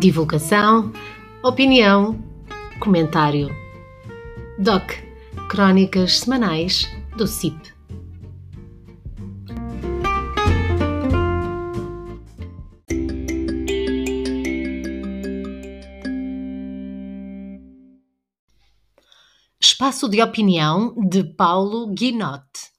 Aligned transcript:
Divulgação, 0.00 0.94
opinião, 1.42 2.18
comentário. 2.80 3.54
DOC 4.58 4.94
Crónicas 5.50 6.20
Semanais 6.20 6.88
do 7.18 7.26
CIP. 7.26 7.74
Espaço 19.60 20.08
de 20.08 20.22
Opinião 20.22 20.94
de 21.10 21.24
Paulo 21.24 21.88
Guinotte. 21.88 22.70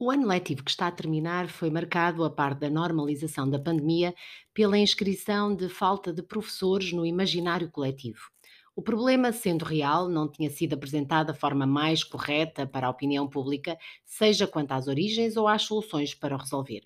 O 0.00 0.12
ano 0.12 0.28
letivo 0.28 0.62
que 0.62 0.70
está 0.70 0.86
a 0.86 0.92
terminar 0.92 1.48
foi 1.48 1.70
marcado, 1.70 2.22
a 2.24 2.30
par 2.30 2.54
da 2.54 2.70
normalização 2.70 3.50
da 3.50 3.58
pandemia, 3.58 4.14
pela 4.54 4.78
inscrição 4.78 5.54
de 5.54 5.68
falta 5.68 6.12
de 6.12 6.22
professores 6.22 6.92
no 6.92 7.04
imaginário 7.04 7.68
coletivo. 7.68 8.30
O 8.76 8.82
problema, 8.82 9.32
sendo 9.32 9.64
real, 9.64 10.08
não 10.08 10.30
tinha 10.30 10.50
sido 10.50 10.74
apresentado 10.74 11.26
da 11.26 11.34
forma 11.34 11.66
mais 11.66 12.04
correta 12.04 12.64
para 12.64 12.86
a 12.86 12.90
opinião 12.90 13.28
pública, 13.28 13.76
seja 14.04 14.46
quanto 14.46 14.70
às 14.70 14.86
origens 14.86 15.36
ou 15.36 15.48
às 15.48 15.62
soluções 15.62 16.14
para 16.14 16.36
o 16.36 16.38
resolver. 16.38 16.82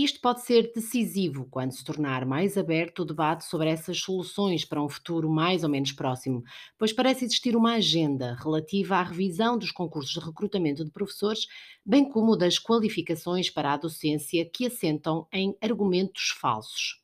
Isto 0.00 0.20
pode 0.20 0.42
ser 0.42 0.72
decisivo 0.72 1.48
quando 1.50 1.72
se 1.72 1.82
tornar 1.82 2.24
mais 2.24 2.56
aberto 2.56 3.00
o 3.00 3.04
debate 3.04 3.44
sobre 3.44 3.68
essas 3.68 3.98
soluções 3.98 4.64
para 4.64 4.80
um 4.80 4.88
futuro 4.88 5.28
mais 5.28 5.64
ou 5.64 5.68
menos 5.68 5.90
próximo, 5.90 6.44
pois 6.78 6.92
parece 6.92 7.24
existir 7.24 7.56
uma 7.56 7.74
agenda 7.74 8.36
relativa 8.40 8.94
à 8.94 9.02
revisão 9.02 9.58
dos 9.58 9.72
concursos 9.72 10.12
de 10.12 10.20
recrutamento 10.20 10.84
de 10.84 10.92
professores, 10.92 11.48
bem 11.84 12.08
como 12.08 12.36
das 12.36 12.60
qualificações 12.60 13.50
para 13.50 13.72
a 13.72 13.76
docência 13.76 14.48
que 14.48 14.66
assentam 14.66 15.26
em 15.32 15.56
argumentos 15.60 16.28
falsos. 16.28 17.02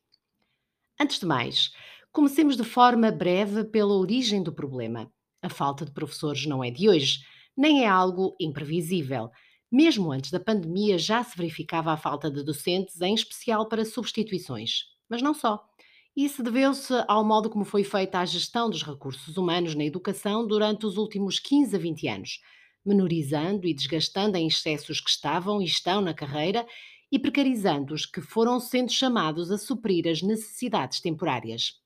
Antes 1.00 1.18
de 1.18 1.26
mais, 1.26 1.72
comecemos 2.12 2.56
de 2.56 2.62
forma 2.62 3.10
breve 3.10 3.64
pela 3.64 3.94
origem 3.94 4.40
do 4.40 4.52
problema. 4.52 5.12
A 5.42 5.48
falta 5.48 5.84
de 5.84 5.90
professores 5.90 6.46
não 6.46 6.62
é 6.62 6.70
de 6.70 6.88
hoje, 6.88 7.24
nem 7.56 7.82
é 7.82 7.88
algo 7.88 8.36
imprevisível. 8.40 9.32
Mesmo 9.76 10.12
antes 10.12 10.30
da 10.30 10.38
pandemia, 10.38 10.96
já 10.96 11.24
se 11.24 11.36
verificava 11.36 11.90
a 11.90 11.96
falta 11.96 12.30
de 12.30 12.44
docentes, 12.44 13.00
em 13.00 13.12
especial 13.12 13.68
para 13.68 13.84
substituições. 13.84 14.84
Mas 15.08 15.20
não 15.20 15.34
só. 15.34 15.68
Isso 16.16 16.44
deveu-se 16.44 16.94
ao 17.08 17.24
modo 17.24 17.50
como 17.50 17.64
foi 17.64 17.82
feita 17.82 18.20
a 18.20 18.24
gestão 18.24 18.70
dos 18.70 18.84
recursos 18.84 19.36
humanos 19.36 19.74
na 19.74 19.84
educação 19.84 20.46
durante 20.46 20.86
os 20.86 20.96
últimos 20.96 21.40
15 21.40 21.74
a 21.74 21.78
20 21.80 22.06
anos, 22.06 22.40
menorizando 22.86 23.66
e 23.66 23.74
desgastando 23.74 24.36
em 24.36 24.46
excessos 24.46 25.00
que 25.00 25.10
estavam 25.10 25.60
e 25.60 25.64
estão 25.64 26.00
na 26.00 26.14
carreira 26.14 26.64
e 27.10 27.18
precarizando 27.18 27.94
os 27.94 28.06
que 28.06 28.20
foram 28.20 28.60
sendo 28.60 28.92
chamados 28.92 29.50
a 29.50 29.58
suprir 29.58 30.06
as 30.06 30.22
necessidades 30.22 31.00
temporárias. 31.00 31.80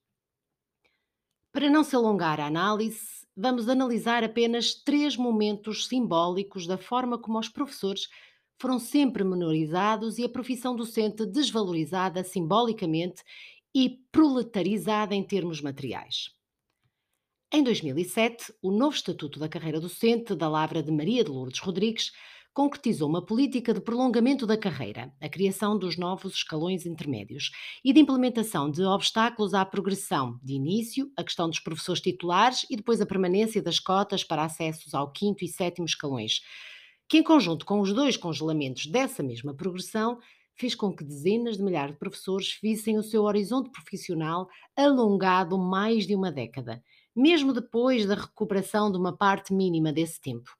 Para 1.50 1.70
não 1.70 1.82
se 1.82 1.96
alongar 1.96 2.38
a 2.38 2.48
análise, 2.48 3.17
vamos 3.40 3.68
analisar 3.68 4.24
apenas 4.24 4.74
três 4.74 5.16
momentos 5.16 5.86
simbólicos 5.86 6.66
da 6.66 6.76
forma 6.76 7.16
como 7.16 7.38
os 7.38 7.48
professores 7.48 8.08
foram 8.60 8.80
sempre 8.80 9.22
menorizados 9.22 10.18
e 10.18 10.24
a 10.24 10.28
profissão 10.28 10.74
docente 10.74 11.24
desvalorizada 11.24 12.24
simbolicamente 12.24 13.22
e 13.72 14.00
proletarizada 14.10 15.14
em 15.14 15.22
termos 15.22 15.60
materiais. 15.60 16.34
Em 17.52 17.62
2007, 17.62 18.52
o 18.60 18.72
novo 18.72 18.96
Estatuto 18.96 19.38
da 19.38 19.48
Carreira 19.48 19.80
Docente, 19.80 20.34
da 20.34 20.48
Lavra 20.48 20.82
de 20.82 20.90
Maria 20.90 21.22
de 21.22 21.30
Lourdes 21.30 21.60
Rodrigues, 21.60 22.10
concretizou 22.52 23.08
uma 23.08 23.24
política 23.24 23.72
de 23.72 23.80
prolongamento 23.80 24.46
da 24.46 24.56
carreira, 24.56 25.12
a 25.20 25.28
criação 25.28 25.78
dos 25.78 25.96
novos 25.96 26.34
escalões 26.34 26.84
intermédios 26.84 27.50
e 27.84 27.92
de 27.92 28.00
implementação 28.00 28.70
de 28.70 28.82
obstáculos 28.82 29.54
à 29.54 29.64
progressão, 29.64 30.38
de 30.42 30.54
início, 30.54 31.10
a 31.16 31.22
questão 31.22 31.48
dos 31.48 31.60
professores 31.60 32.02
titulares 32.02 32.66
e 32.68 32.76
depois 32.76 33.00
a 33.00 33.06
permanência 33.06 33.62
das 33.62 33.78
cotas 33.78 34.24
para 34.24 34.44
acessos 34.44 34.92
ao 34.92 35.12
quinto 35.12 35.44
e 35.44 35.48
sétimo 35.48 35.86
escalões, 35.86 36.40
que, 37.08 37.18
em 37.18 37.22
conjunto 37.22 37.64
com 37.64 37.80
os 37.80 37.92
dois 37.92 38.16
congelamentos 38.16 38.86
dessa 38.86 39.22
mesma 39.22 39.54
progressão, 39.54 40.18
fez 40.58 40.74
com 40.74 40.92
que 40.92 41.04
dezenas 41.04 41.56
de 41.56 41.62
milhares 41.62 41.92
de 41.92 41.98
professores 41.98 42.58
vissem 42.60 42.98
o 42.98 43.02
seu 43.02 43.22
horizonte 43.22 43.70
profissional 43.70 44.48
alongado 44.76 45.56
mais 45.56 46.06
de 46.06 46.16
uma 46.16 46.32
década, 46.32 46.82
mesmo 47.14 47.52
depois 47.52 48.04
da 48.04 48.16
recuperação 48.16 48.90
de 48.90 48.98
uma 48.98 49.16
parte 49.16 49.54
mínima 49.54 49.92
desse 49.92 50.20
tempo. 50.20 50.57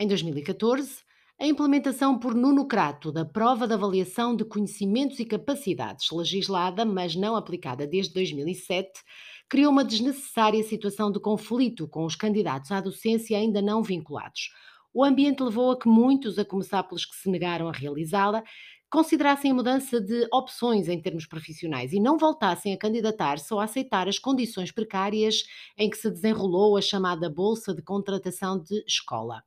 Em 0.00 0.06
2014, 0.06 1.00
a 1.40 1.44
implementação 1.44 2.16
por 2.16 2.32
Nuno 2.32 2.68
Crato 2.68 3.10
da 3.10 3.24
prova 3.24 3.66
de 3.66 3.74
avaliação 3.74 4.36
de 4.36 4.44
conhecimentos 4.44 5.18
e 5.18 5.24
capacidades, 5.24 6.12
legislada, 6.12 6.84
mas 6.84 7.16
não 7.16 7.34
aplicada 7.34 7.84
desde 7.84 8.14
2007, 8.14 8.92
criou 9.48 9.72
uma 9.72 9.84
desnecessária 9.84 10.62
situação 10.62 11.10
de 11.10 11.18
conflito 11.18 11.88
com 11.88 12.04
os 12.04 12.14
candidatos 12.14 12.70
à 12.70 12.80
docência 12.80 13.36
ainda 13.36 13.60
não 13.60 13.82
vinculados. 13.82 14.52
O 14.94 15.02
ambiente 15.02 15.42
levou 15.42 15.72
a 15.72 15.76
que 15.76 15.88
muitos, 15.88 16.38
a 16.38 16.44
começar 16.44 16.84
pelos 16.84 17.04
que 17.04 17.16
se 17.16 17.28
negaram 17.28 17.68
a 17.68 17.72
realizá-la, 17.72 18.44
considerassem 18.88 19.50
a 19.50 19.54
mudança 19.54 20.00
de 20.00 20.28
opções 20.32 20.86
em 20.86 21.02
termos 21.02 21.26
profissionais 21.26 21.92
e 21.92 21.98
não 21.98 22.16
voltassem 22.16 22.72
a 22.72 22.78
candidatar-se 22.78 23.52
ou 23.52 23.58
a 23.58 23.64
aceitar 23.64 24.06
as 24.06 24.20
condições 24.20 24.70
precárias 24.70 25.42
em 25.76 25.90
que 25.90 25.96
se 25.96 26.08
desenrolou 26.08 26.76
a 26.76 26.80
chamada 26.80 27.28
Bolsa 27.28 27.74
de 27.74 27.82
Contratação 27.82 28.62
de 28.62 28.80
Escola. 28.86 29.42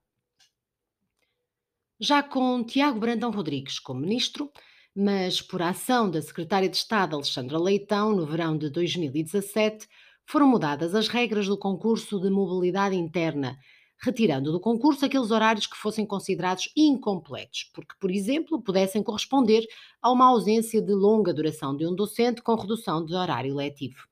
Já 2.04 2.24
com 2.24 2.64
Tiago 2.64 3.00
Brandão 3.00 3.30
Rodrigues 3.30 3.78
como 3.78 4.00
ministro, 4.00 4.52
mas 4.96 5.40
por 5.40 5.62
ação 5.62 6.10
da 6.10 6.20
secretária 6.20 6.68
de 6.68 6.76
Estado 6.76 7.16
Alexandra 7.16 7.60
Leitão, 7.60 8.12
no 8.16 8.26
verão 8.26 8.58
de 8.58 8.72
2017, 8.72 9.88
foram 10.26 10.48
mudadas 10.48 10.96
as 10.96 11.08
regras 11.08 11.46
do 11.46 11.56
concurso 11.56 12.20
de 12.20 12.28
mobilidade 12.32 12.96
interna, 12.96 13.56
retirando 14.02 14.52
do 14.52 14.60
concurso 14.60 15.06
aqueles 15.06 15.30
horários 15.30 15.68
que 15.68 15.78
fossem 15.78 16.04
considerados 16.04 16.72
incompletos, 16.76 17.70
porque, 17.72 17.94
por 18.00 18.10
exemplo, 18.10 18.64
pudessem 18.64 19.04
corresponder 19.04 19.64
a 20.02 20.12
uma 20.12 20.26
ausência 20.26 20.82
de 20.82 20.96
longa 20.96 21.32
duração 21.32 21.78
de 21.78 21.86
um 21.86 21.94
docente 21.94 22.42
com 22.42 22.56
redução 22.56 23.06
de 23.06 23.14
horário 23.14 23.54
letivo. 23.54 24.08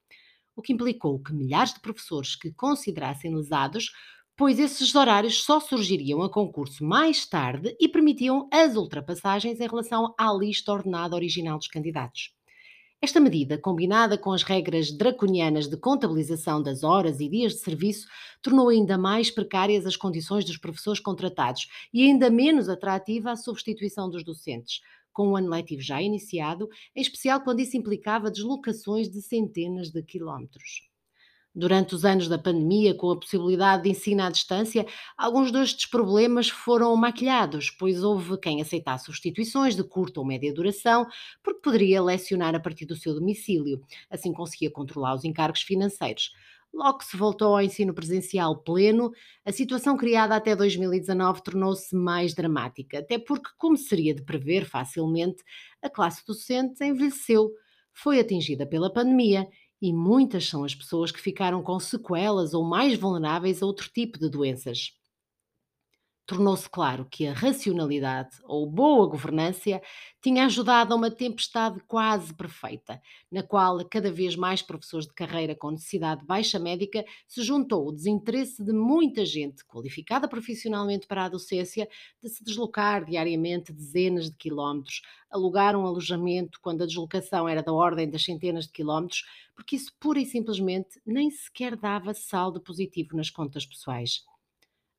O 0.55 0.61
que 0.61 0.73
implicou 0.73 1.17
que 1.17 1.33
milhares 1.33 1.73
de 1.73 1.79
professores 1.79 2.35
que 2.35 2.51
considerassem 2.51 3.33
lesados 3.33 3.91
pois 4.39 4.57
esses 4.57 4.95
horários 4.95 5.43
só 5.43 5.59
surgiriam 5.59 6.21
a 6.21 6.29
concurso 6.29 6.81
mais 6.81 7.25
tarde 7.25 7.75
e 7.77 7.89
permitiam 7.89 8.47
as 8.53 8.77
ultrapassagens 8.77 9.59
em 9.59 9.67
relação 9.67 10.15
à 10.17 10.31
lista 10.31 10.71
ordenada 10.71 11.13
original 11.13 11.57
dos 11.57 11.67
candidatos. 11.67 12.33
Esta 13.01 13.19
medida, 13.19 13.57
combinada 13.57 14.17
com 14.17 14.31
as 14.31 14.41
regras 14.41 14.93
draconianas 14.93 15.67
de 15.67 15.75
contabilização 15.75 16.63
das 16.63 16.85
horas 16.85 17.19
e 17.19 17.27
dias 17.27 17.51
de 17.51 17.59
serviço, 17.59 18.07
tornou 18.41 18.69
ainda 18.69 18.97
mais 18.97 19.29
precárias 19.29 19.85
as 19.85 19.97
condições 19.97 20.45
dos 20.45 20.55
professores 20.55 21.01
contratados 21.01 21.67
e 21.93 22.03
ainda 22.03 22.29
menos 22.29 22.69
atrativa 22.69 23.31
a 23.31 23.35
substituição 23.35 24.09
dos 24.09 24.23
docentes, 24.23 24.79
com 25.11 25.31
o 25.31 25.35
ano 25.35 25.49
letivo 25.49 25.81
já 25.81 26.01
iniciado, 26.01 26.69
em 26.95 27.01
especial 27.01 27.41
quando 27.41 27.59
isso 27.59 27.75
implicava 27.75 28.31
deslocações 28.31 29.09
de 29.09 29.21
centenas 29.21 29.89
de 29.91 30.01
quilómetros. 30.01 30.88
Durante 31.53 31.95
os 31.95 32.05
anos 32.05 32.27
da 32.27 32.37
pandemia, 32.37 32.93
com 32.93 33.09
a 33.09 33.19
possibilidade 33.19 33.83
de 33.83 33.89
ensino 33.89 34.21
à 34.21 34.29
distância, 34.29 34.85
alguns 35.17 35.51
destes 35.51 35.87
problemas 35.87 36.47
foram 36.47 36.95
maquilhados, 36.95 37.71
pois 37.71 38.03
houve 38.03 38.37
quem 38.37 38.61
aceitasse 38.61 39.05
substituições 39.05 39.75
de 39.75 39.83
curta 39.83 40.19
ou 40.19 40.25
média 40.25 40.53
duração, 40.53 41.07
porque 41.43 41.61
poderia 41.61 42.03
lecionar 42.03 42.53
a 42.53 42.59
partir 42.59 42.85
do 42.85 42.95
seu 42.95 43.15
domicílio, 43.15 43.81
assim 44.11 44.31
conseguia 44.31 44.69
controlar 44.69 45.15
os 45.15 45.25
encargos 45.25 45.61
financeiros. 45.61 46.31
Logo 46.71 46.99
que 46.99 47.05
se 47.05 47.17
voltou 47.17 47.55
ao 47.55 47.63
ensino 47.63 47.95
presencial 47.95 48.55
pleno, 48.55 49.11
a 49.43 49.51
situação 49.51 49.97
criada 49.97 50.35
até 50.35 50.55
2019 50.55 51.41
tornou-se 51.41 51.95
mais 51.95 52.35
dramática, 52.35 52.99
até 52.99 53.17
porque, 53.17 53.49
como 53.57 53.75
seria 53.75 54.13
de 54.13 54.21
prever 54.21 54.65
facilmente, 54.65 55.43
a 55.81 55.89
classe 55.89 56.23
docente 56.27 56.83
envelheceu, 56.83 57.51
foi 57.91 58.19
atingida 58.19 58.67
pela 58.67 58.93
pandemia 58.93 59.47
e 59.81 59.93
muitas 59.93 60.45
são 60.47 60.63
as 60.63 60.75
pessoas 60.75 61.11
que 61.11 61.19
ficaram 61.21 61.61
com 61.63 61.79
sequelas 61.79 62.53
ou 62.53 62.63
mais 62.63 62.97
vulneráveis 62.99 63.61
a 63.61 63.65
outro 63.65 63.89
tipo 63.89 64.19
de 64.19 64.29
doenças 64.29 64.93
tornou-se 66.29 66.69
claro 66.69 67.07
que 67.09 67.25
a 67.25 67.33
racionalidade 67.33 68.37
ou 68.43 68.69
boa 68.69 69.07
governância 69.07 69.81
tinha 70.21 70.45
ajudado 70.45 70.93
a 70.93 70.95
uma 70.95 71.09
tempestade 71.09 71.79
quase 71.87 72.31
perfeita, 72.35 73.01
na 73.31 73.41
qual 73.41 73.83
cada 73.89 74.11
vez 74.11 74.35
mais 74.35 74.61
professores 74.61 75.07
de 75.07 75.13
carreira 75.15 75.55
com 75.55 75.71
necessidade 75.71 76.23
baixa 76.23 76.59
médica 76.59 77.03
se 77.27 77.41
juntou 77.41 77.87
o 77.87 77.91
desinteresse 77.91 78.63
de 78.63 78.71
muita 78.71 79.25
gente 79.25 79.65
qualificada 79.65 80.27
profissionalmente 80.27 81.07
para 81.07 81.25
a 81.25 81.29
docência 81.29 81.89
de 82.21 82.29
se 82.29 82.43
deslocar 82.43 83.05
diariamente 83.05 83.73
dezenas 83.73 84.29
de 84.29 84.37
quilómetros, 84.37 85.01
alugar 85.31 85.75
um 85.75 85.87
alojamento 85.87 86.59
quando 86.61 86.83
a 86.83 86.85
deslocação 86.85 87.49
era 87.49 87.63
da 87.63 87.73
ordem 87.73 88.07
das 88.07 88.23
centenas 88.23 88.67
de 88.67 88.73
quilómetros, 88.73 89.23
porque 89.55 89.75
isso 89.75 89.91
pura 89.99 90.19
e 90.19 90.27
simplesmente 90.27 91.01
nem 91.03 91.31
sequer 91.31 91.75
dava 91.75 92.13
saldo 92.13 92.61
positivo 92.61 93.17
nas 93.17 93.31
contas 93.31 93.65
pessoais. 93.65 94.23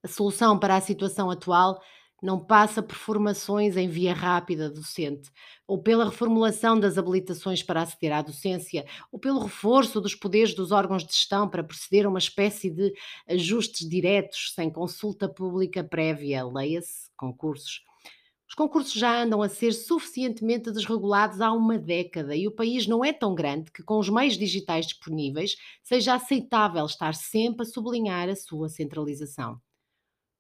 A 0.03 0.09
solução 0.09 0.59
para 0.59 0.77
a 0.77 0.81
situação 0.81 1.31
atual 1.31 1.81
não 2.23 2.39
passa 2.39 2.83
por 2.83 2.95
formações 2.97 3.77
em 3.77 3.89
via 3.89 4.13
rápida 4.13 4.71
docente, 4.71 5.31
ou 5.67 5.83
pela 5.83 6.05
reformulação 6.05 6.79
das 6.79 6.99
habilitações 6.99 7.63
para 7.63 7.83
aceder 7.83 8.13
à 8.13 8.21
docência, 8.21 8.85
ou 9.11 9.19
pelo 9.19 9.41
reforço 9.41 10.01
dos 10.01 10.15
poderes 10.15 10.55
dos 10.55 10.71
órgãos 10.71 11.05
de 11.05 11.13
gestão 11.13 11.49
para 11.49 11.65
proceder 11.65 12.05
a 12.05 12.09
uma 12.09 12.19
espécie 12.19 12.71
de 12.71 12.93
ajustes 13.29 13.89
diretos 13.89 14.53
sem 14.55 14.71
consulta 14.71 15.29
pública 15.29 15.83
prévia, 15.83 16.45
leia-se 16.45 17.11
concursos. 17.17 17.81
Os 18.49 18.55
concursos 18.55 18.93
já 18.93 19.23
andam 19.23 19.43
a 19.43 19.49
ser 19.49 19.73
suficientemente 19.73 20.73
desregulados 20.73 21.41
há 21.41 21.53
uma 21.53 21.79
década 21.79 22.35
e 22.35 22.49
o 22.49 22.55
país 22.55 22.87
não 22.87 23.05
é 23.05 23.13
tão 23.13 23.35
grande 23.35 23.71
que, 23.71 23.83
com 23.83 23.99
os 23.99 24.09
meios 24.11 24.37
digitais 24.37 24.87
disponíveis, 24.87 25.55
seja 25.83 26.15
aceitável 26.15 26.85
estar 26.85 27.15
sempre 27.15 27.63
a 27.63 27.71
sublinhar 27.71 28.29
a 28.29 28.35
sua 28.35 28.69
centralização. 28.69 29.61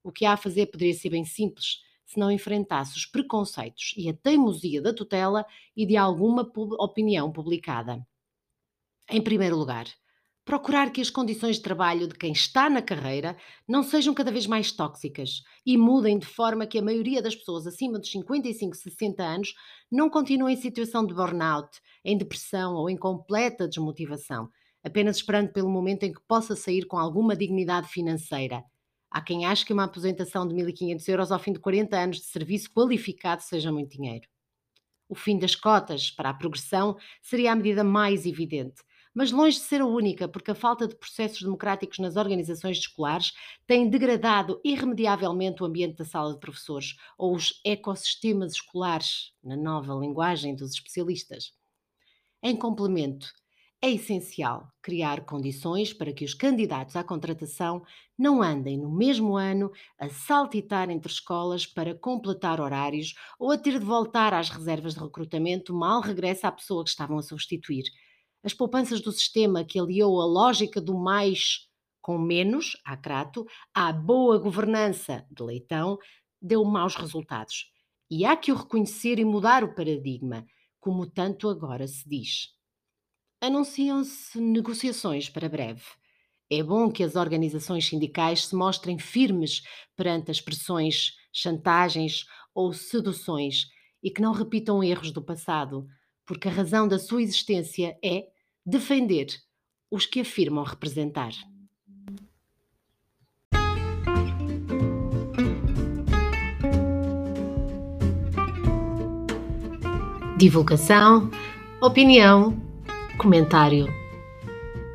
O 0.02 0.10
que 0.10 0.24
há 0.24 0.32
a 0.32 0.36
fazer 0.36 0.66
poderia 0.66 0.94
ser 0.94 1.10
bem 1.10 1.24
simples 1.24 1.80
se 2.06 2.18
não 2.18 2.30
enfrentasse 2.30 2.96
os 2.96 3.06
preconceitos 3.06 3.94
e 3.96 4.08
a 4.08 4.14
teimosia 4.14 4.82
da 4.82 4.92
tutela 4.92 5.46
e 5.76 5.86
de 5.86 5.96
alguma 5.96 6.44
pub 6.44 6.72
opinião 6.72 7.30
publicada. 7.30 8.04
Em 9.08 9.22
primeiro 9.22 9.56
lugar, 9.56 9.86
procurar 10.44 10.90
que 10.90 11.00
as 11.00 11.10
condições 11.10 11.56
de 11.56 11.62
trabalho 11.62 12.08
de 12.08 12.14
quem 12.14 12.32
está 12.32 12.68
na 12.68 12.82
carreira 12.82 13.36
não 13.68 13.84
sejam 13.84 14.12
cada 14.12 14.32
vez 14.32 14.46
mais 14.46 14.72
tóxicas 14.72 15.42
e 15.64 15.76
mudem 15.76 16.18
de 16.18 16.26
forma 16.26 16.66
que 16.66 16.78
a 16.78 16.82
maioria 16.82 17.22
das 17.22 17.36
pessoas 17.36 17.66
acima 17.66 17.98
dos 17.98 18.10
55, 18.10 18.74
60 18.74 19.22
anos 19.22 19.54
não 19.88 20.10
continuem 20.10 20.54
em 20.54 20.60
situação 20.60 21.06
de 21.06 21.14
burnout, 21.14 21.78
em 22.04 22.18
depressão 22.18 22.74
ou 22.74 22.90
em 22.90 22.96
completa 22.96 23.68
desmotivação, 23.68 24.48
apenas 24.82 25.16
esperando 25.16 25.52
pelo 25.52 25.70
momento 25.70 26.02
em 26.02 26.12
que 26.12 26.20
possa 26.26 26.56
sair 26.56 26.86
com 26.86 26.98
alguma 26.98 27.36
dignidade 27.36 27.86
financeira 27.86 28.64
Há 29.10 29.20
quem 29.20 29.44
ache 29.46 29.64
que 29.64 29.72
uma 29.72 29.84
aposentação 29.84 30.46
de 30.46 30.54
1.500 30.54 31.08
euros 31.08 31.32
ao 31.32 31.38
fim 31.38 31.52
de 31.52 31.60
40 31.60 31.96
anos 31.96 32.18
de 32.18 32.24
serviço 32.24 32.70
qualificado 32.72 33.42
seja 33.42 33.72
muito 33.72 33.90
dinheiro. 33.96 34.28
O 35.08 35.14
fim 35.14 35.38
das 35.38 35.54
cotas 35.56 36.10
para 36.10 36.30
a 36.30 36.34
progressão 36.34 36.96
seria 37.20 37.52
a 37.52 37.56
medida 37.56 37.82
mais 37.84 38.26
evidente, 38.26 38.82
mas 39.12 39.32
longe 39.32 39.56
de 39.58 39.64
ser 39.64 39.80
a 39.80 39.86
única, 39.86 40.28
porque 40.28 40.52
a 40.52 40.54
falta 40.54 40.86
de 40.86 40.96
processos 40.96 41.42
democráticos 41.42 41.98
nas 41.98 42.16
organizações 42.16 42.78
escolares 42.78 43.32
tem 43.66 43.90
degradado 43.90 44.60
irremediavelmente 44.64 45.62
o 45.62 45.66
ambiente 45.66 45.96
da 45.96 46.04
sala 46.04 46.32
de 46.32 46.40
professores 46.40 46.94
ou 47.18 47.34
os 47.34 47.60
ecossistemas 47.64 48.52
escolares, 48.52 49.32
na 49.42 49.56
nova 49.56 49.94
linguagem 49.94 50.54
dos 50.54 50.72
especialistas. 50.72 51.52
Em 52.42 52.56
complemento, 52.56 53.28
é 53.82 53.90
essencial 53.90 54.70
criar 54.82 55.24
condições 55.24 55.92
para 55.92 56.12
que 56.12 56.24
os 56.24 56.34
candidatos 56.34 56.96
à 56.96 57.02
contratação 57.02 57.82
não 58.18 58.42
andem 58.42 58.76
no 58.76 58.90
mesmo 58.94 59.36
ano 59.36 59.70
a 59.98 60.08
saltitar 60.10 60.90
entre 60.90 61.10
escolas 61.10 61.66
para 61.66 61.94
completar 61.94 62.60
horários 62.60 63.14
ou 63.38 63.50
a 63.50 63.56
ter 63.56 63.78
de 63.78 63.84
voltar 63.84 64.34
às 64.34 64.50
reservas 64.50 64.94
de 64.94 65.00
recrutamento 65.00 65.72
mal 65.74 66.02
regressa 66.02 66.48
a 66.48 66.52
pessoa 66.52 66.84
que 66.84 66.90
estavam 66.90 67.18
a 67.18 67.22
substituir. 67.22 67.84
As 68.44 68.52
poupanças 68.52 69.00
do 69.00 69.12
sistema 69.12 69.64
que 69.64 69.78
aliou 69.78 70.20
a 70.20 70.26
lógica 70.26 70.80
do 70.80 70.98
mais 70.98 71.66
com 72.02 72.18
menos, 72.18 72.76
a 72.84 72.96
Crato, 72.96 73.46
à 73.74 73.92
boa 73.92 74.38
governança 74.38 75.26
de 75.30 75.42
Leitão, 75.42 75.98
deu 76.40 76.64
maus 76.64 76.96
resultados. 76.96 77.70
E 78.10 78.24
há 78.24 78.36
que 78.36 78.50
o 78.50 78.56
reconhecer 78.56 79.18
e 79.18 79.24
mudar 79.24 79.62
o 79.62 79.74
paradigma, 79.74 80.44
como 80.80 81.06
tanto 81.06 81.48
agora 81.48 81.86
se 81.86 82.08
diz. 82.08 82.59
Anunciam-se 83.42 84.38
negociações 84.38 85.30
para 85.30 85.48
breve. 85.48 85.82
É 86.50 86.62
bom 86.62 86.90
que 86.90 87.02
as 87.02 87.16
organizações 87.16 87.86
sindicais 87.86 88.44
se 88.44 88.54
mostrem 88.54 88.98
firmes 88.98 89.62
perante 89.96 90.30
as 90.30 90.42
pressões, 90.42 91.14
chantagens 91.32 92.26
ou 92.54 92.74
seduções 92.74 93.68
e 94.02 94.10
que 94.10 94.20
não 94.20 94.32
repitam 94.32 94.84
erros 94.84 95.10
do 95.10 95.22
passado, 95.22 95.86
porque 96.26 96.48
a 96.48 96.50
razão 96.50 96.86
da 96.86 96.98
sua 96.98 97.22
existência 97.22 97.96
é 98.04 98.26
defender 98.66 99.28
os 99.90 100.04
que 100.04 100.20
afirmam 100.20 100.62
representar. 100.62 101.32
Divulgação, 110.36 111.30
opinião 111.80 112.69
Comentário. 113.20 113.86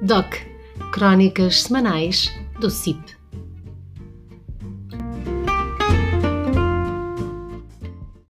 DOC 0.01 0.41
Crónicas 0.91 1.61
Semanais 1.61 2.35
do 2.59 2.71
CIP. 2.71 3.14